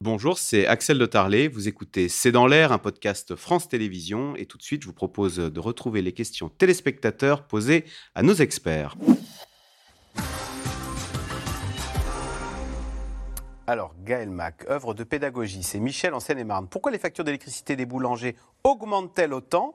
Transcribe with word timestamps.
Bonjour, 0.00 0.38
c'est 0.38 0.64
Axel 0.68 0.96
de 0.96 1.06
Tarlet. 1.06 1.48
Vous 1.48 1.66
écoutez 1.66 2.08
C'est 2.08 2.30
dans 2.30 2.46
l'air, 2.46 2.70
un 2.70 2.78
podcast 2.78 3.34
France 3.34 3.68
Télévisions. 3.68 4.36
Et 4.36 4.46
tout 4.46 4.56
de 4.56 4.62
suite, 4.62 4.82
je 4.82 4.86
vous 4.86 4.92
propose 4.92 5.38
de 5.38 5.60
retrouver 5.60 6.02
les 6.02 6.12
questions 6.12 6.48
téléspectateurs 6.48 7.42
posées 7.42 7.84
à 8.14 8.22
nos 8.22 8.34
experts. 8.34 8.94
Alors, 13.66 13.92
Gaël 14.04 14.30
Mac, 14.30 14.64
œuvre 14.70 14.94
de 14.94 15.02
pédagogie, 15.02 15.64
c'est 15.64 15.80
Michel 15.80 16.14
en 16.14 16.20
Seine-et-Marne. 16.20 16.68
Pourquoi 16.68 16.92
les 16.92 16.98
factures 16.98 17.24
d'électricité 17.24 17.74
des 17.74 17.84
boulangers 17.84 18.36
augmentent-elles 18.62 19.34
autant 19.34 19.74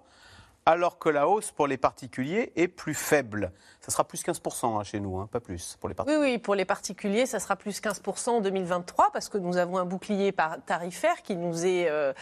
alors 0.66 0.98
que 0.98 1.10
la 1.10 1.28
hausse 1.28 1.52
pour 1.52 1.68
les 1.68 1.78
particuliers 1.78 2.52
est 2.56 2.68
plus 2.68 2.94
faible. 2.94 3.52
Ça 3.82 3.92
sera 3.92 4.06
plus 4.06 4.24
15% 4.24 4.80
hein, 4.80 4.84
chez 4.84 5.02
nous, 5.02 5.18
hein, 5.18 5.28
pas 5.30 5.42
plus 5.42 5.78
pour 5.80 5.90
les 5.90 5.96
particuliers. 5.96 6.22
Oui, 6.22 6.32
oui, 6.32 6.38
pour 6.38 6.56
les 6.56 6.64
particuliers, 6.64 7.26
ça 7.26 7.40
sera 7.40 7.58
plus 7.58 7.82
15% 7.82 8.30
en 8.30 8.40
2023 8.40 9.12
parce 9.12 9.28
que 9.28 9.38
nous 9.38 9.58
avons 9.58 9.78
un 9.78 9.84
bouclier 9.84 10.34
tarifaire 10.66 11.22
qui 11.22 11.36
nous 11.36 11.66
est 11.66 11.90
euh, 11.90 12.14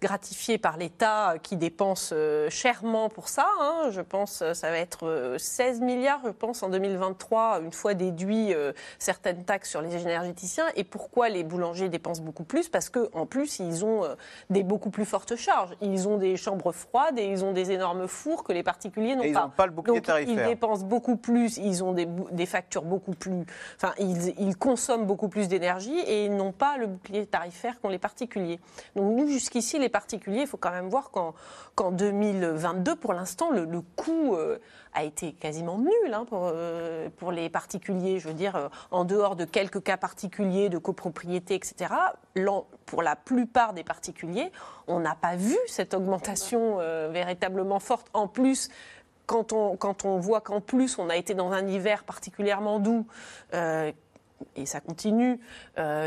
gratifié 0.00 0.58
par 0.58 0.76
l'État 0.76 1.34
qui 1.42 1.56
dépense 1.56 2.10
euh, 2.12 2.48
chèrement 2.50 3.08
pour 3.08 3.28
ça. 3.28 3.48
Hein. 3.60 3.90
Je 3.90 4.00
pense 4.00 4.42
euh, 4.42 4.54
ça 4.54 4.70
va 4.70 4.78
être 4.78 5.34
16 5.36 5.80
milliards, 5.80 6.20
je 6.24 6.30
pense, 6.30 6.62
en 6.62 6.68
2023, 6.68 7.62
une 7.62 7.72
fois 7.72 7.94
déduit 7.94 8.54
certaines 8.98 9.44
taxes 9.44 9.70
sur 9.70 9.82
les 9.82 9.96
énergéticiens. 9.96 10.66
Et 10.76 10.84
pourquoi 10.84 11.28
les 11.28 11.42
boulangers 11.42 11.88
dépensent 11.88 12.22
beaucoup 12.22 12.44
plus? 12.44 12.68
Parce 12.68 12.90
qu'en 12.90 13.26
plus, 13.26 13.58
ils 13.58 13.84
ont 13.84 14.04
des 14.50 14.62
beaucoup 14.62 14.90
plus 14.90 15.04
fortes 15.04 15.36
charges. 15.36 15.76
Ils 15.80 16.06
ont 16.08 16.16
des 16.16 16.36
chambres 16.36 16.72
froides 16.72 17.18
et 17.18 17.26
ils 17.26 17.44
ont 17.44 17.52
des 17.52 17.70
énormes 17.72 17.87
four 18.06 18.44
que 18.44 18.52
les 18.52 18.62
particuliers 18.62 19.14
n'ont 19.14 19.22
pas. 19.22 19.28
Ils 19.28 19.34
n'ont 19.34 19.50
pas 19.50 19.66
le 19.66 19.72
bouclier 19.72 20.00
Donc, 20.00 20.18
Ils 20.26 20.36
dépensent 20.36 20.84
beaucoup 20.84 21.16
plus, 21.16 21.56
ils 21.58 21.82
ont 21.84 21.92
des, 21.92 22.06
des 22.06 22.46
factures 22.46 22.84
beaucoup 22.84 23.12
plus. 23.12 23.44
Enfin, 23.76 23.94
ils, 23.98 24.34
ils 24.38 24.56
consomment 24.56 25.06
beaucoup 25.06 25.28
plus 25.28 25.48
d'énergie 25.48 25.98
et 25.98 26.26
ils 26.26 26.34
n'ont 26.34 26.52
pas 26.52 26.76
le 26.76 26.86
bouclier 26.86 27.26
tarifaire 27.26 27.80
qu'ont 27.80 27.88
les 27.88 27.98
particuliers. 27.98 28.60
Donc, 28.96 29.16
nous, 29.16 29.28
jusqu'ici, 29.28 29.78
les 29.78 29.88
particuliers, 29.88 30.42
il 30.42 30.46
faut 30.46 30.56
quand 30.56 30.70
même 30.70 30.88
voir 30.88 31.10
qu'en 31.10 31.90
2022, 31.90 32.96
pour 32.96 33.12
l'instant, 33.12 33.50
le, 33.50 33.66
coût. 33.96 34.34
Euh, 34.34 34.58
a 34.94 35.04
été 35.04 35.32
quasiment 35.32 35.78
nul 35.78 36.12
hein, 36.12 36.24
pour, 36.28 36.50
euh, 36.52 37.08
pour 37.16 37.32
les 37.32 37.48
particuliers. 37.48 38.18
Je 38.18 38.28
veux 38.28 38.34
dire, 38.34 38.56
euh, 38.56 38.68
en 38.90 39.04
dehors 39.04 39.36
de 39.36 39.44
quelques 39.44 39.82
cas 39.82 39.96
particuliers 39.96 40.68
de 40.68 40.78
copropriété, 40.78 41.54
etc., 41.54 41.94
pour 42.88 43.02
la 43.02 43.16
plupart 43.16 43.72
des 43.72 43.84
particuliers, 43.84 44.50
on 44.86 45.00
n'a 45.00 45.14
pas 45.14 45.36
vu 45.36 45.56
cette 45.66 45.94
augmentation 45.94 46.78
euh, 46.80 47.08
véritablement 47.12 47.80
forte. 47.80 48.08
En 48.12 48.26
plus, 48.28 48.68
quand 49.26 49.52
on, 49.52 49.76
quand 49.76 50.04
on 50.04 50.18
voit 50.18 50.40
qu'en 50.40 50.60
plus 50.60 50.98
on 50.98 51.08
a 51.08 51.16
été 51.16 51.34
dans 51.34 51.52
un 51.52 51.66
hiver 51.66 52.04
particulièrement 52.04 52.78
doux, 52.78 53.06
et 54.54 54.66
ça 54.66 54.80
continue, 54.80 55.40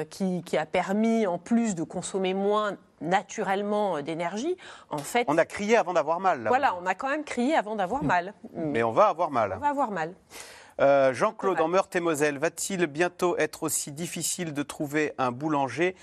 qui, 0.10 0.42
qui, 0.44 0.58
a 0.58 0.66
permis 0.66 1.28
en 1.28 1.38
plus 1.38 1.76
de 1.76 1.84
consommer 1.84 2.34
moins 2.34 2.78
naturellement 3.02 3.98
euh, 3.98 4.02
d'énergie, 4.02 4.56
en 4.90 5.00
fait... 5.00 5.26
On 5.28 5.38
a 5.38 5.46
crié 5.46 5.76
avant 5.76 5.94
d'avoir 5.94 6.20
mal. 6.20 6.46
Voilà, 6.48 6.76
on 6.82 6.86
a 6.86 6.96
quand 6.96 7.10
même 7.10 7.24
crié 7.24 7.56
avant 7.56 7.76
d'avoir 7.76 8.04
mal. 8.04 8.34
Mais 8.54 8.84
on 8.84 8.92
va 8.92 9.08
avoir 9.08 9.32
mal. 9.32 9.54
On 9.56 9.60
va 9.60 9.70
avoir 9.70 9.92
mal. 9.92 10.14
Euh, 10.80 11.14
Jean-Claude, 11.14 11.60
en 11.60 11.68
Meurthe-et-Moselle, 11.68 12.38
va-t-il 12.38 12.86
bientôt 12.88 13.38
être 13.38 13.64
aussi 13.64 13.92
difficile 13.92 14.54
de 14.54 14.64
trouver 14.64 15.14
un 15.18 15.32
boulanger? 15.32 15.96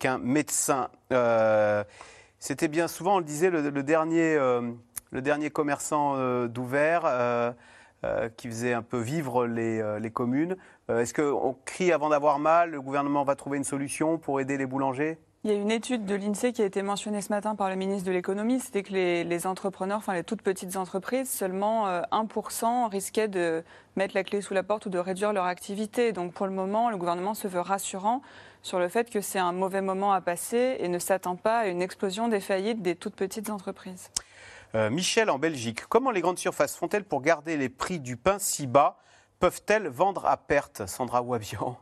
Qu'un 0.00 0.18
médecin 0.18 0.88
euh, 1.12 1.84
C'était 2.40 2.66
bien 2.66 2.88
souvent, 2.88 3.16
on 3.16 3.18
le 3.18 3.24
disait, 3.24 3.50
le, 3.50 3.82
dernier, 3.84 4.34
le 4.36 5.22
dernier 5.22 5.50
commerçant 5.50 6.46
d'ouvert 6.48 7.54
qui 8.36 8.48
faisait 8.48 8.72
un 8.72 8.82
peu 8.82 8.98
vivre 8.98 9.46
les 9.46 10.10
communes. 10.10 10.56
Est-ce 10.88 11.14
qu'on 11.14 11.56
crie 11.64 11.92
avant 11.92 12.08
d'avoir 12.08 12.40
mal 12.40 12.70
Le 12.70 12.80
gouvernement 12.80 13.22
va 13.24 13.36
trouver 13.36 13.58
une 13.58 13.64
solution 13.64 14.18
pour 14.18 14.40
aider 14.40 14.56
les 14.56 14.66
boulangers? 14.66 15.18
Il 15.42 15.50
y 15.50 15.54
a 15.54 15.56
une 15.56 15.70
étude 15.70 16.04
de 16.04 16.14
l'INSEE 16.14 16.52
qui 16.52 16.60
a 16.60 16.66
été 16.66 16.82
mentionnée 16.82 17.22
ce 17.22 17.30
matin 17.30 17.54
par 17.54 17.70
le 17.70 17.76
ministre 17.76 18.06
de 18.06 18.12
l'économie, 18.12 18.60
c'était 18.60 18.82
que 18.82 18.92
les, 18.92 19.46
entrepreneurs, 19.46 19.96
enfin 19.96 20.12
les 20.12 20.22
toutes 20.22 20.42
petites 20.42 20.76
entreprises, 20.76 21.30
seulement 21.30 21.88
1% 21.88 22.64
euh, 22.64 22.86
risquaient 22.88 23.28
de 23.28 23.64
mettre 23.96 24.14
la 24.14 24.22
clé 24.22 24.42
sous 24.42 24.52
la 24.52 24.62
porte 24.62 24.84
ou 24.84 24.90
de 24.90 24.98
réduire 24.98 25.32
leur 25.32 25.46
activité. 25.46 26.12
Donc 26.12 26.34
pour 26.34 26.46
le 26.46 26.52
moment, 26.52 26.90
le 26.90 26.98
gouvernement 26.98 27.32
se 27.32 27.48
veut 27.48 27.60
rassurant 27.60 28.20
sur 28.60 28.78
le 28.78 28.90
fait 28.90 29.08
que 29.08 29.22
c'est 29.22 29.38
un 29.38 29.52
mauvais 29.52 29.80
moment 29.80 30.12
à 30.12 30.20
passer 30.20 30.76
et 30.78 30.88
ne 30.88 30.98
s'attend 30.98 31.36
pas 31.36 31.60
à 31.60 31.66
une 31.68 31.80
explosion 31.80 32.28
des 32.28 32.40
faillites 32.40 32.82
des 32.82 32.94
toutes 32.94 33.16
petites 33.16 33.48
entreprises. 33.48 34.10
Euh, 34.74 34.90
Michel, 34.90 35.30
en 35.30 35.38
Belgique, 35.38 35.86
comment 35.86 36.10
les 36.10 36.20
grandes 36.20 36.38
surfaces 36.38 36.76
font-elles 36.76 37.04
pour 37.04 37.22
garder 37.22 37.56
les 37.56 37.70
prix 37.70 37.98
du 37.98 38.18
pain 38.18 38.38
si 38.38 38.66
bas? 38.66 38.98
Peuvent-elles 39.38 39.88
vendre 39.88 40.26
à 40.26 40.36
perte, 40.36 40.86
Sandra 40.86 41.22
Wabian 41.22 41.78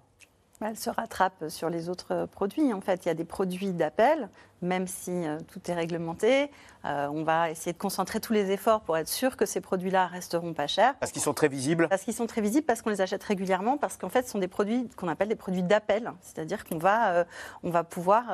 elle 0.67 0.77
se 0.77 0.91
rattrape 0.91 1.49
sur 1.49 1.71
les 1.71 1.89
autres 1.89 2.27
produits. 2.27 2.73
En 2.73 2.81
fait, 2.81 3.05
il 3.05 3.09
y 3.09 3.11
a 3.11 3.15
des 3.15 3.25
produits 3.25 3.73
d'appel, 3.73 4.29
même 4.61 4.87
si 4.87 5.11
euh, 5.11 5.39
tout 5.53 5.61
est 5.71 5.75
réglementé. 5.75 6.51
Euh, 6.85 7.09
on 7.13 7.23
va 7.23 7.51
essayer 7.51 7.73
de 7.73 7.79
concentrer 7.79 8.21
tous 8.21 8.33
les 8.33 8.51
efforts 8.51 8.81
pour 8.81 8.97
être 8.97 9.09
sûr 9.09 9.37
que 9.37 9.47
ces 9.47 9.61
produits-là 9.61 10.07
resteront 10.07 10.55
pas 10.55 10.67
chers. 10.67 10.97
Parce 10.97 11.13
qu'ils 11.13 11.23
sont 11.23 11.35
très 11.35 11.49
visibles 11.49 11.89
Parce 11.89 12.03
qu'ils 12.03 12.15
sont 12.15 12.27
très 12.27 12.41
visibles, 12.41 12.67
parce 12.67 12.83
qu'on 12.83 12.91
les 12.91 13.01
achète 13.01 13.23
régulièrement, 13.23 13.77
parce 13.77 13.97
qu'en 13.97 14.09
fait, 14.09 14.25
ce 14.27 14.33
sont 14.33 14.39
des 14.39 14.49
produits 14.49 14.89
qu'on 14.97 15.09
appelle 15.09 15.29
des 15.29 15.37
produits 15.37 15.63
d'appel. 15.63 16.13
C'est-à-dire 16.23 16.65
qu'on 16.65 16.79
va, 16.79 17.13
euh, 17.13 17.25
on 17.63 17.71
va 17.71 17.85
pouvoir 17.85 18.25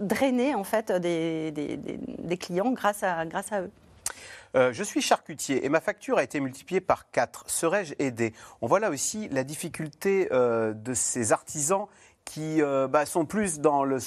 drainer 0.00 0.54
en 0.54 0.64
fait, 0.64 0.90
des, 0.92 1.50
des, 1.50 2.36
clients 2.36 2.72
grâce 2.72 3.02
à, 3.02 3.24
grâce 3.26 3.52
à 3.52 3.62
eux. 3.62 3.70
Euh, 4.54 4.72
je 4.72 4.82
suis 4.82 5.00
charcutier 5.00 5.64
et 5.64 5.68
ma 5.68 5.80
facture 5.80 6.18
a 6.18 6.22
été 6.22 6.40
multipliée 6.40 6.80
par 6.80 7.10
4. 7.10 7.44
Serais-je 7.48 7.94
aidé? 7.98 8.34
On 8.60 8.66
voit 8.66 8.80
là 8.80 8.90
aussi 8.90 9.28
la 9.30 9.44
difficulté 9.44 10.28
euh, 10.32 10.72
de 10.74 10.94
ces 10.94 11.32
artisans 11.32 11.86
qui 12.24 12.62
euh, 12.62 12.86
bah, 12.86 13.04
sont 13.04 13.24
plus 13.24 13.58
dans 13.58 13.82
le, 13.82 13.98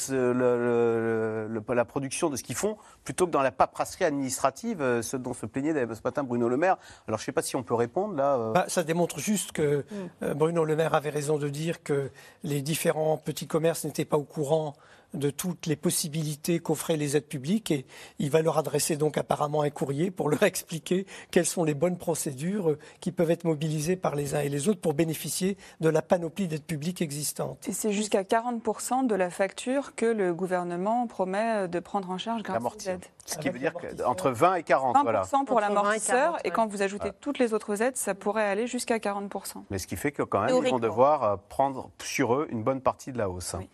la 1.68 1.86
production 1.86 2.30
de 2.30 2.38
ce 2.38 2.44
qu'ils 2.44 2.56
font 2.56 2.78
plutôt 3.04 3.26
que 3.26 3.32
dans 3.32 3.42
la 3.42 3.52
paperasserie 3.52 4.06
administrative, 4.06 5.02
ce 5.02 5.18
dont 5.18 5.34
se 5.34 5.46
plaignait 5.46 5.74
ce 5.74 6.02
matin 6.04 6.24
Bruno 6.24 6.48
Le 6.48 6.56
Maire. 6.56 6.78
Alors 7.08 7.20
je 7.20 7.24
ne 7.24 7.26
sais 7.26 7.32
pas 7.34 7.42
si 7.42 7.58
on 7.58 7.64
peut 7.64 7.74
répondre 7.74 8.16
là. 8.16 8.52
Bah, 8.54 8.66
ça 8.70 8.84
démontre 8.84 9.20
juste 9.20 9.52
que 9.52 9.84
mm. 10.22 10.34
Bruno 10.34 10.64
Le 10.64 10.76
Maire 10.78 10.94
avait 10.94 11.10
raison 11.10 11.38
de 11.38 11.50
dire 11.50 11.84
que 11.84 12.10
les 12.44 12.62
différents 12.62 13.18
petits 13.18 13.48
commerces 13.48 13.84
n'étaient 13.84 14.06
pas 14.06 14.18
au 14.18 14.24
courant 14.24 14.76
de 15.16 15.30
toutes 15.30 15.66
les 15.66 15.76
possibilités 15.76 16.60
qu'offraient 16.60 16.98
les 16.98 17.18
aides 17.18 17.28
publiques 17.28 17.72
et 17.72 17.86
il 18.20 18.30
va 18.30 18.42
leur 18.42 18.58
adresser 18.58 18.98
donc 18.98 19.18
apparemment 19.18 19.62
un 19.62 19.70
courrier 19.70 20.12
pour 20.12 20.30
leur 20.30 20.44
expliquer 20.44 21.06
quelles 21.32 21.46
sont 21.46 21.64
les 21.64 21.74
bonnes 21.74 21.98
procédures 21.98 22.78
qui 23.00 23.12
peuvent 23.12 23.32
être 23.32 23.44
mobilisées 23.44 23.96
par 23.96 24.16
les 24.16 24.36
uns 24.36 24.42
et 24.42 24.50
les 24.50 24.70
autres 24.70 24.82
pour 24.82 24.94
bénéficier 24.94 25.58
de 25.80 25.90
la 25.90 26.02
panoplie 26.02 26.48
d'aides 26.48 26.64
publiques 26.64 27.02
existantes. 27.02 27.68
Et 27.68 27.74
c'est 27.74 27.92
jusqu'à 27.92 28.24
40% 28.24 29.08
de 29.08 29.16
la 29.16 29.30
facture 29.30 29.96
que 29.96 30.06
le 30.06 30.34
gouvernement 30.34 31.08
promet 31.08 31.68
de 31.68 31.80
prendre 31.80 32.10
en 32.10 32.18
charge 32.18 32.44
grâce 32.44 32.64
aux 32.64 32.90
aides. 32.90 33.06
Ce 33.26 33.38
qui 33.40 33.50
veut 33.50 33.58
dire 33.58 33.74
entre 34.06 34.30
20 34.30 34.56
et 34.56 34.64
40. 34.64 34.98
20% 34.98 35.02
voilà. 35.02 35.24
pour 35.48 35.60
l'amortisseur 35.60 36.38
et, 36.44 36.50
et, 36.50 36.52
quand 36.52 36.68
vous 36.68 36.84
ajoutez 36.84 37.12
toutes 37.20 37.40
les 37.40 37.54
autres 37.54 37.82
aides, 37.82 37.98
ça 37.98 38.14
pourrait 38.14 38.48
aller 38.48 38.68
jusqu'à 38.68 38.98
40%. 38.98 39.64
Mais 39.72 39.80
ce 39.80 39.88
qui 39.88 39.96
fait 39.96 40.12
que 40.12 40.22
quand 40.22 40.42
même, 40.42 40.56
ils 40.64 40.70
vont 40.70 40.80
devoir 40.80 41.24
euh, 41.24 41.36
prendre 41.50 41.90
sur 42.04 42.36
eux 42.36 42.48
une 42.50 42.64
bonne 42.64 42.82
partie 42.82 43.12
de 43.12 43.18
la 43.18 43.30
hausse. 43.30 43.56
Oui. 43.58 43.70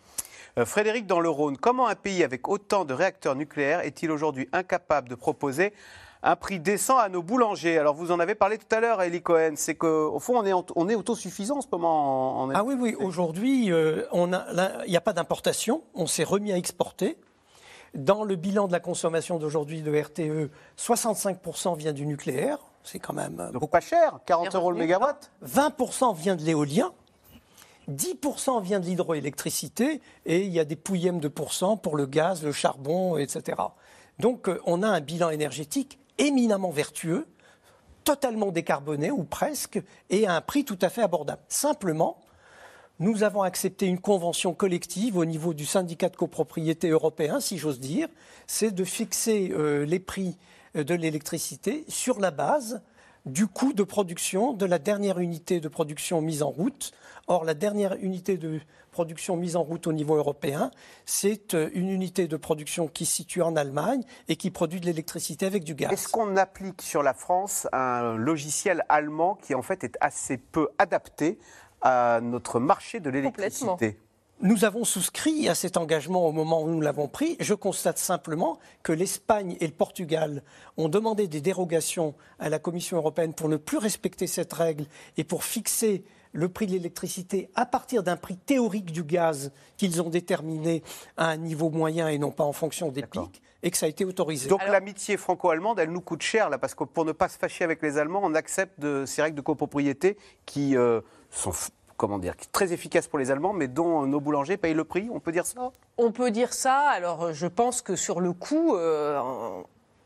Euh, 0.58 0.64
Frédéric, 0.64 1.06
dans 1.06 1.20
le 1.20 1.28
Rhône, 1.28 1.56
comment 1.56 1.86
un 1.88 1.94
pays 1.94 2.24
avec 2.24 2.48
autant 2.48 2.84
de 2.84 2.94
réacteurs 2.94 3.34
nucléaires 3.34 3.80
est-il 3.80 4.10
aujourd'hui 4.10 4.48
incapable 4.52 5.08
de 5.08 5.14
proposer 5.14 5.72
un 6.22 6.36
prix 6.36 6.60
décent 6.60 6.98
à 6.98 7.08
nos 7.08 7.22
boulangers? 7.22 7.78
Alors 7.78 7.94
vous 7.94 8.12
en 8.12 8.20
avez 8.20 8.34
parlé 8.34 8.58
tout 8.58 8.74
à 8.74 8.80
l'heure, 8.80 9.02
Elie 9.02 9.22
Cohen, 9.22 9.54
c'est 9.56 9.74
qu'au 9.74 10.18
fond 10.20 10.38
on 10.38 10.44
est, 10.44 10.52
on 10.76 10.88
est 10.88 10.94
autosuffisant 10.94 11.58
en 11.58 11.60
ce 11.60 11.68
moment. 11.72 12.48
ah 12.54 12.62
oui, 12.64 12.74
oui, 12.78 12.94
aujourd'hui 12.98 13.72
euh, 13.72 14.04
il 14.14 14.90
n'y 14.90 14.96
a 14.96 15.00
pas 15.00 15.12
d'importation, 15.12 15.82
on 15.94 16.06
s'est 16.06 16.24
remis 16.24 16.52
à 16.52 16.56
exporter. 16.56 17.18
Dans 17.94 18.24
le 18.24 18.36
bilan 18.36 18.68
de 18.68 18.72
la 18.72 18.80
consommation 18.80 19.38
d'aujourd'hui 19.38 19.82
de 19.82 19.94
RTE, 19.94 20.50
65% 20.78 21.76
vient 21.76 21.92
du 21.92 22.06
nucléaire, 22.06 22.58
c'est 22.82 22.98
quand 22.98 23.12
même... 23.12 23.38
Euh, 23.38 23.50
Donc 23.50 23.70
pas 23.70 23.80
cher, 23.80 24.18
40 24.24 24.54
euros 24.54 24.70
le 24.70 24.78
mégawatt. 24.78 25.30
20% 25.44 26.16
vient 26.16 26.36
de 26.36 26.42
l'éolien, 26.42 26.92
10% 27.90 28.62
vient 28.62 28.80
de 28.80 28.86
l'hydroélectricité 28.86 30.00
et 30.26 30.42
il 30.42 30.52
y 30.52 30.60
a 30.60 30.64
des 30.64 30.76
pouillèmes 30.76 31.20
de 31.20 31.28
pourcents 31.28 31.76
pour 31.76 31.96
le 31.96 32.06
gaz, 32.06 32.42
le 32.44 32.52
charbon, 32.52 33.16
etc. 33.16 33.58
Donc 34.18 34.48
euh, 34.48 34.60
on 34.66 34.82
a 34.82 34.88
un 34.88 35.00
bilan 35.00 35.30
énergétique 35.30 35.98
éminemment 36.18 36.70
vertueux, 36.70 37.26
totalement 38.04 38.52
décarboné 38.52 39.10
ou 39.10 39.24
presque, 39.24 39.80
et 40.10 40.26
à 40.26 40.34
un 40.34 40.40
prix 40.40 40.64
tout 40.64 40.78
à 40.80 40.88
fait 40.88 41.02
abordable. 41.02 41.42
Simplement, 41.48 42.20
nous 42.98 43.24
avons 43.24 43.42
accepté 43.42 43.86
une 43.86 43.98
convention 43.98 44.54
collective 44.54 45.16
au 45.16 45.24
niveau 45.24 45.54
du 45.54 45.66
syndicat 45.66 46.08
de 46.08 46.16
copropriété 46.16 46.90
européen, 46.90 47.40
si 47.40 47.58
j'ose 47.58 47.80
dire, 47.80 48.08
c'est 48.46 48.70
de 48.70 48.84
fixer 48.84 49.50
euh, 49.52 49.84
les 49.84 49.98
prix 49.98 50.36
euh, 50.76 50.84
de 50.84 50.94
l'électricité 50.94 51.84
sur 51.88 52.20
la 52.20 52.30
base 52.30 52.82
du 53.26 53.46
coût 53.46 53.72
de 53.72 53.82
production 53.82 54.52
de 54.52 54.66
la 54.66 54.78
dernière 54.78 55.18
unité 55.18 55.60
de 55.60 55.68
production 55.68 56.20
mise 56.20 56.42
en 56.42 56.50
route. 56.50 56.92
Or, 57.28 57.44
la 57.44 57.54
dernière 57.54 57.94
unité 58.00 58.36
de 58.36 58.60
production 58.90 59.36
mise 59.36 59.56
en 59.56 59.62
route 59.62 59.86
au 59.86 59.92
niveau 59.92 60.16
européen, 60.16 60.70
c'est 61.06 61.54
euh, 61.54 61.70
une 61.72 61.88
unité 61.88 62.26
de 62.26 62.36
production 62.36 62.88
qui 62.88 63.06
se 63.06 63.14
situe 63.14 63.40
en 63.40 63.56
Allemagne 63.56 64.02
et 64.28 64.36
qui 64.36 64.50
produit 64.50 64.80
de 64.80 64.86
l'électricité 64.86 65.46
avec 65.46 65.64
du 65.64 65.74
gaz. 65.74 65.92
Est-ce 65.92 66.08
qu'on 66.08 66.36
applique 66.36 66.82
sur 66.82 67.02
la 67.02 67.14
France 67.14 67.68
un 67.72 68.16
logiciel 68.16 68.84
allemand 68.88 69.36
qui 69.36 69.54
en 69.54 69.62
fait 69.62 69.84
est 69.84 69.96
assez 70.00 70.36
peu 70.36 70.68
adapté 70.78 71.38
à 71.80 72.20
notre 72.20 72.60
marché 72.60 73.00
de 73.00 73.08
l'électricité? 73.08 73.98
Nous 74.42 74.64
avons 74.64 74.84
souscrit 74.84 75.48
à 75.48 75.54
cet 75.54 75.76
engagement 75.76 76.26
au 76.26 76.32
moment 76.32 76.62
où 76.62 76.68
nous 76.68 76.80
l'avons 76.80 77.06
pris. 77.06 77.36
Je 77.38 77.54
constate 77.54 77.98
simplement 77.98 78.58
que 78.82 78.92
l'Espagne 78.92 79.56
et 79.60 79.66
le 79.66 79.72
Portugal 79.72 80.42
ont 80.76 80.88
demandé 80.88 81.28
des 81.28 81.40
dérogations 81.40 82.14
à 82.40 82.48
la 82.48 82.58
Commission 82.58 82.96
européenne 82.96 83.34
pour 83.34 83.48
ne 83.48 83.56
plus 83.56 83.78
respecter 83.78 84.26
cette 84.26 84.52
règle 84.52 84.84
et 85.16 85.22
pour 85.22 85.44
fixer 85.44 86.02
le 86.32 86.48
prix 86.48 86.66
de 86.66 86.72
l'électricité 86.72 87.50
à 87.54 87.66
partir 87.66 88.02
d'un 88.02 88.16
prix 88.16 88.36
théorique 88.36 88.90
du 88.90 89.04
gaz 89.04 89.52
qu'ils 89.76 90.02
ont 90.02 90.10
déterminé 90.10 90.82
à 91.16 91.28
un 91.28 91.36
niveau 91.36 91.70
moyen 91.70 92.08
et 92.08 92.18
non 92.18 92.32
pas 92.32 92.44
en 92.44 92.52
fonction 92.52 92.90
des 92.90 93.02
pics 93.02 93.42
et 93.62 93.70
que 93.70 93.76
ça 93.76 93.86
a 93.86 93.88
été 93.88 94.04
autorisé. 94.04 94.48
Donc 94.48 94.66
l'amitié 94.66 95.16
franco-allemande, 95.16 95.78
elle 95.78 95.92
nous 95.92 96.00
coûte 96.00 96.22
cher 96.22 96.50
là, 96.50 96.58
parce 96.58 96.74
que 96.74 96.82
pour 96.82 97.04
ne 97.04 97.12
pas 97.12 97.28
se 97.28 97.38
fâcher 97.38 97.62
avec 97.62 97.80
les 97.80 97.96
Allemands, 97.96 98.22
on 98.24 98.34
accepte 98.34 98.80
de, 98.80 99.04
ces 99.06 99.22
règles 99.22 99.36
de 99.36 99.42
copropriété 99.42 100.16
qui 100.46 100.76
euh, 100.76 101.00
sont 101.30 101.52
comment 101.96 102.18
dire, 102.18 102.34
très 102.52 102.72
efficaces 102.72 103.08
pour 103.08 103.18
les 103.18 103.30
Allemands, 103.30 103.52
mais 103.52 103.68
dont 103.68 104.06
nos 104.06 104.20
boulangers 104.20 104.56
payent 104.56 104.74
le 104.74 104.84
prix. 104.84 105.08
On 105.12 105.20
peut 105.20 105.32
dire 105.32 105.46
ça? 105.46 105.70
On 105.98 106.12
peut 106.12 106.30
dire 106.30 106.52
ça. 106.52 106.78
Alors, 106.88 107.32
je 107.32 107.46
pense 107.46 107.82
que 107.82 107.96
sur 107.96 108.20
le 108.20 108.32
coup, 108.32 108.76
euh, 108.76 109.20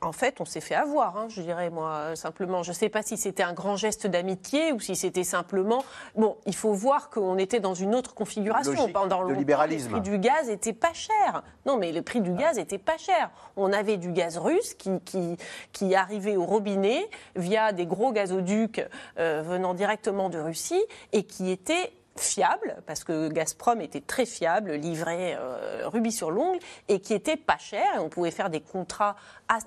en 0.01 0.13
fait, 0.13 0.41
on 0.41 0.45
s'est 0.45 0.61
fait 0.61 0.75
avoir, 0.75 1.17
hein, 1.17 1.27
je 1.29 1.41
dirais, 1.41 1.71
moi, 1.71 2.15
simplement. 2.17 2.63
Je 2.63 2.71
ne 2.71 2.75
sais 2.75 2.89
pas 2.89 3.03
si 3.03 3.17
c'était 3.17 3.43
un 3.43 3.53
grand 3.53 3.77
geste 3.77 4.07
d'amitié 4.07 4.73
ou 4.73 4.81
si 4.81 4.95
c'était 4.95 5.25
simplement. 5.25 5.85
Bon, 6.15 6.37
il 6.47 6.55
faut 6.55 6.73
voir 6.73 7.11
qu'on 7.11 7.39
était 7.39 7.61
dans 7.61 7.75
une 7.75 7.95
autre 7.95 8.15
configuration. 8.15 8.89
Pendant 8.93 9.23
le 9.23 9.35
libéralisme. 9.35 9.95
Le 9.95 10.01
prix 10.01 10.11
du 10.11 10.19
gaz 10.19 10.49
était 10.49 10.73
pas 10.73 10.93
cher. 10.93 11.43
Non, 11.65 11.77
mais 11.77 11.93
le 11.93 12.03
prix 12.03 12.21
du 12.21 12.33
gaz 12.33 12.59
était 12.59 12.79
pas 12.79 12.97
cher. 12.99 13.31
On 13.57 13.73
avait 13.73 13.97
du 13.97 14.13
gaz 14.13 14.39
russe 14.39 14.75
qui, 14.75 15.01
qui, 15.01 15.37
qui 15.73 15.95
arrivait 15.95 16.37
au 16.37 16.45
robinet 16.45 17.09
via 17.35 17.73
des 17.73 17.87
gros 17.87 18.13
gazoducs 18.13 18.83
euh, 19.19 19.43
venant 19.45 19.75
directement 19.75 20.29
de 20.29 20.39
Russie 20.39 20.83
et 21.13 21.25
qui 21.25 21.51
était 21.51 21.93
fiable, 22.21 22.77
parce 22.87 23.05
que 23.05 23.29
Gazprom 23.29 23.81
était 23.81 24.01
très 24.01 24.27
fiable, 24.27 24.73
livré 24.73 25.35
euh, 25.35 25.89
rubis 25.89 26.13
sur 26.13 26.31
l'ongle, 26.31 26.59
et 26.89 27.01
qui 27.01 27.15
était 27.15 27.37
pas 27.37 27.59
cher, 27.59 27.85
et 27.97 27.99
on 27.99 28.09
pouvait 28.09 28.31
faire 28.31 28.51
des 28.51 28.61
contrats 28.61 29.17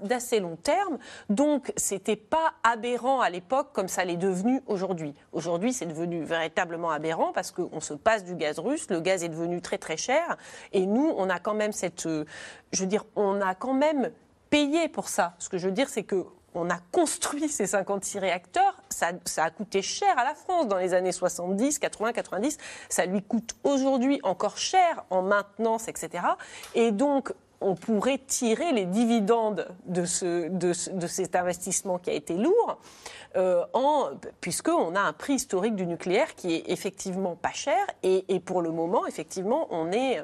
d'assez 0.02 0.40
long 0.40 0.56
terme. 0.56 0.98
Donc, 1.30 1.72
c'était 1.78 2.16
pas 2.16 2.54
aberrant 2.64 3.22
à 3.22 3.30
l'époque 3.30 3.70
comme 3.74 3.88
ça 3.88 4.04
l'est 4.06 4.18
devenu 4.18 4.62
aujourd'hui. 4.68 5.14
Aujourd'hui, 5.32 5.74
c'est 5.74 5.86
devenu 5.86 6.24
véritablement 6.24 6.92
aberrant 6.92 7.32
parce 7.34 7.52
qu'on 7.52 7.80
se 7.80 7.94
passe 7.94 8.24
du 8.24 8.36
gaz 8.36 8.60
russe, 8.60 8.90
le 8.90 9.00
gaz 9.00 9.24
est 9.24 9.30
devenu 9.30 9.62
très 9.62 9.78
très 9.78 9.98
cher, 9.98 10.38
et 10.74 10.86
nous, 10.86 11.14
on 11.18 11.30
a 11.30 11.40
quand 11.40 11.54
même 11.54 11.72
cette, 11.72 12.06
euh, 12.06 12.26
je 12.72 12.82
veux 12.82 12.88
dire, 12.88 13.06
on 13.16 13.42
a 13.42 13.56
quand 13.56 13.74
même 13.74 14.12
payé 14.50 14.90
pour 14.90 15.10
ça. 15.10 15.36
Ce 15.40 15.50
que 15.50 15.58
je 15.58 15.68
veux 15.68 15.74
dire, 15.74 15.90
c'est 15.90 16.04
que 16.04 16.26
on 16.60 16.70
a 16.70 16.80
construit 16.92 17.48
ces 17.48 17.68
56 17.68 18.20
réacteurs, 18.20 18.76
ça, 18.90 19.12
a 19.38 19.50
coûté 19.50 19.82
cher 19.82 20.18
à 20.18 20.26
la 20.26 20.36
France 20.36 20.68
dans 20.68 20.78
les 20.78 20.94
années 20.94 21.14
70, 21.14 21.80
80, 21.80 22.12
90. 22.12 22.58
Ça 22.90 23.06
lui 23.06 23.24
coûte 23.24 23.56
aujourd'hui 23.64 24.20
encore 24.24 24.58
cher 24.58 25.06
en 25.10 25.22
maintenance, 25.22 25.88
etc. 25.88 26.24
Et 26.76 26.92
donc, 26.92 27.32
on 27.62 27.76
pourrait 27.76 28.20
tirer 28.26 28.72
les 28.72 28.86
dividendes 28.86 29.68
de, 29.86 30.06
cet 30.06 31.36
investissement 31.36 31.98
qui 31.98 32.10
a 32.10 32.14
été 32.14 32.36
lourd, 32.36 32.80
euh, 33.36 33.66
puisqu'on 34.40 34.96
a 34.96 35.02
un 35.02 35.14
prix 35.14 35.34
historique 35.36 35.76
du 35.76 35.86
nucléaire 35.86 36.36
qui 36.36 36.56
est 36.56 36.70
effectivement 36.70 37.36
pas 37.36 37.52
cher. 37.52 37.86
Et, 38.04 38.40
pour 38.40 38.62
le 38.62 38.72
moment, 38.72 39.06
effectivement, 39.08 39.68
on 39.72 39.92
est, 39.92 40.24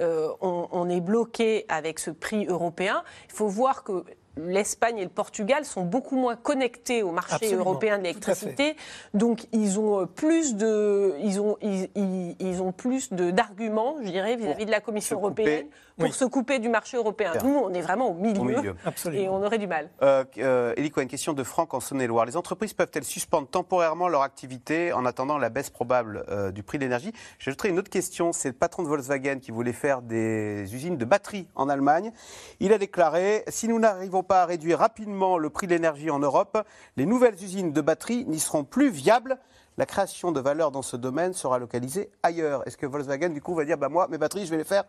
euh, 0.00 0.28
on 0.40 0.88
est 0.88 1.00
bloqué 1.00 1.66
avec 1.68 1.98
ce 1.98 2.10
prix 2.10 2.46
européen. 2.46 3.04
Il 3.28 3.34
faut 3.34 3.48
voir 3.48 3.84
que 3.84 4.04
l'Espagne 4.36 4.98
et 4.98 5.04
le 5.04 5.10
Portugal 5.10 5.64
sont 5.64 5.84
beaucoup 5.84 6.16
moins 6.16 6.36
connectés 6.36 7.02
au 7.02 7.10
marché 7.10 7.54
européen 7.54 7.98
de 7.98 8.04
l'électricité, 8.04 8.76
donc 9.14 9.46
ils 9.52 9.78
ont 9.78 10.00
euh, 10.00 10.06
plus 10.06 10.54
de, 10.54 11.14
ils 11.20 11.40
ont, 11.40 11.56
ils, 11.60 12.51
ont 12.62 12.72
plus 12.72 13.12
d'arguments, 13.12 13.96
je 14.02 14.10
dirais, 14.10 14.36
vis-à-vis 14.36 14.66
de 14.66 14.70
la 14.70 14.80
Commission 14.80 15.18
européenne 15.18 15.66
pour 15.98 16.14
se 16.14 16.24
couper 16.24 16.58
du 16.58 16.68
marché 16.68 16.96
européen. 16.96 17.32
Nous, 17.44 17.54
on 17.54 17.72
est 17.74 17.80
vraiment 17.80 18.10
au 18.10 18.14
milieu, 18.14 18.74
et 19.12 19.28
on 19.28 19.42
aurait 19.42 19.58
du 19.58 19.66
mal. 19.66 19.90
Euh, 20.02 20.24
euh, 20.38 20.74
une 20.76 21.08
question 21.08 21.32
de 21.32 21.42
Franck 21.42 21.74
en 21.74 21.80
Saône-et-Loire. 21.80 22.26
Les 22.26 22.36
entreprises 22.36 22.74
peuvent-elles 22.74 23.04
suspendre 23.04 23.48
temporairement 23.48 24.08
leur 24.08 24.22
activité 24.22 24.92
en 24.92 25.04
attendant 25.04 25.38
la 25.38 25.48
baisse 25.48 25.70
probable 25.70 26.24
euh, 26.28 26.50
du 26.52 26.62
prix 26.62 26.78
de 26.78 26.84
l'énergie? 26.84 27.12
J'ajouterai 27.38 27.70
une 27.70 27.78
autre 27.78 27.90
question. 27.90 28.32
C'est 28.32 28.48
le 28.48 28.54
patron 28.54 28.82
de 28.82 28.88
Volkswagen 28.88 29.38
qui 29.40 29.50
voulait 29.50 29.72
faire 29.72 30.02
des 30.02 30.72
usines 30.74 30.96
de 30.96 31.04
batteries 31.04 31.48
en 31.54 31.68
Allemagne. 31.68 32.12
Il 32.60 32.72
a 32.72 32.78
déclaré 32.78 33.44
si 33.48 33.68
nous 33.68 33.78
n'arrivons 33.78 34.22
pas 34.22 34.42
à 34.42 34.46
réduire 34.46 34.78
rapidement 34.78 35.38
le 35.38 35.50
prix 35.50 35.66
de 35.66 35.72
l'énergie 35.72 36.10
en 36.10 36.18
Europe, 36.18 36.58
les 36.96 37.06
nouvelles 37.06 37.42
usines 37.42 37.72
de 37.72 37.80
batteries 37.80 38.24
n'y 38.26 38.40
seront 38.40 38.64
plus 38.64 38.90
viables. 38.90 39.38
La 39.78 39.86
création 39.86 40.32
de 40.32 40.40
valeur 40.40 40.70
dans 40.70 40.82
ce 40.82 40.96
domaine 40.96 41.32
sera 41.32 41.58
localisée 41.58 42.10
ailleurs. 42.22 42.66
Est-ce 42.66 42.76
que 42.76 42.86
Volkswagen, 42.86 43.30
du 43.30 43.40
coup, 43.40 43.54
va 43.54 43.64
dire 43.64 43.78
bah, 43.78 43.88
moi, 43.88 44.06
mes 44.08 44.18
batteries, 44.18 44.44
je 44.44 44.50
vais 44.50 44.58
les 44.58 44.64
faire 44.64 44.84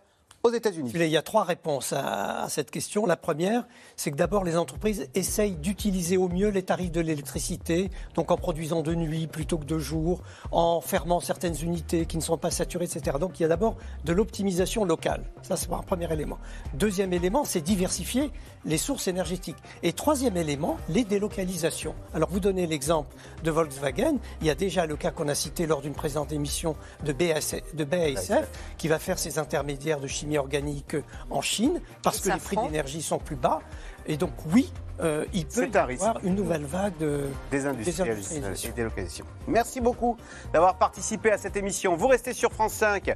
aux 0.45 0.51
États-Unis 0.51 0.91
Il 0.93 1.07
y 1.07 1.15
a 1.15 1.21
trois 1.21 1.45
réponses 1.45 1.93
à, 1.93 2.47
cette 2.49 2.69
question. 2.69 3.05
La 3.05 3.15
première, 3.15 3.65
c'est 3.95 4.11
que 4.11 4.17
d'abord, 4.17 4.43
les 4.43 4.57
entreprises 4.57 5.07
essayent 5.15 5.55
d'utiliser 5.55 6.17
au 6.17 6.27
mieux 6.27 6.49
les 6.49 6.63
tarifs 6.63 6.91
de 6.91 6.99
l'électricité, 6.99 7.89
donc 8.13 8.29
en 8.29 8.35
produisant 8.35 8.81
de 8.81 8.93
nuit 8.93 9.27
plutôt 9.27 9.57
que 9.57 9.63
de 9.63 9.79
jour, 9.79 10.21
en 10.51 10.81
fermant 10.81 11.21
certaines 11.21 11.55
unités 11.63 12.05
qui 12.05 12.17
ne 12.17 12.21
sont 12.21 12.37
pas 12.37 12.51
saturées, 12.51 12.83
etc. 12.83 13.15
Donc 13.21 13.39
il 13.39 13.43
y 13.43 13.45
a 13.45 13.47
d'abord 13.47 13.77
de 14.03 14.11
l'optimisation 14.11 14.83
locale. 14.83 15.23
Ça, 15.43 15.55
c'est 15.55 15.71
un 15.71 15.77
premier 15.77 16.11
élément. 16.11 16.39
Deuxième 16.73 17.13
élément, 17.13 17.45
c'est 17.45 17.61
diversifier 17.61 18.29
les 18.65 18.77
sources 18.77 19.07
énergétiques. 19.07 19.55
Et 19.81 19.93
troisième 19.93 20.35
élément, 20.35 20.75
les 20.89 21.05
délocalisations. 21.05 21.95
Alors 22.13 22.29
vous 22.29 22.41
donnez 22.41 22.67
l'exemple 22.67 23.15
de 23.45 23.51
Volkswagen. 23.51 24.17
Il 24.41 24.47
y 24.47 24.49
a 24.49 24.55
déjà 24.55 24.87
le 24.87 24.97
cas 24.97 25.11
qu'on 25.11 25.29
a 25.29 25.35
cité 25.35 25.67
lors 25.67 25.81
d'une 25.81 25.93
présente 25.93 26.33
émission 26.33 26.75
de, 27.05 27.13
de 27.13 27.83
BASF, 27.85 28.49
qui 28.77 28.89
va 28.89 28.99
faire 28.99 29.17
ses 29.17 29.39
intermédiaires 29.39 30.01
de 30.01 30.07
chimie 30.07 30.32
organique 30.37 30.95
en 31.29 31.41
Chine 31.41 31.81
parce 32.01 32.19
que 32.19 32.29
les 32.29 32.39
prix 32.39 32.57
d'énergie 32.57 33.01
sont 33.01 33.19
plus 33.19 33.35
bas. 33.35 33.61
Et 34.05 34.17
donc 34.17 34.31
oui, 34.51 34.71
euh, 34.99 35.25
il 35.33 35.45
peut 35.45 35.67
y 35.67 35.77
avoir 35.77 36.19
une 36.23 36.35
nouvelle 36.35 36.65
vague 36.65 36.97
de 36.97 37.27
désindustrialisation 37.51 38.69
et 38.69 38.73
délocalisation. 38.73 39.25
Merci 39.47 39.81
beaucoup 39.81 40.17
d'avoir 40.51 40.77
participé 40.77 41.31
à 41.31 41.37
cette 41.37 41.55
émission. 41.55 41.95
Vous 41.95 42.07
restez 42.07 42.33
sur 42.33 42.51
France 42.51 42.73
5. 42.73 43.15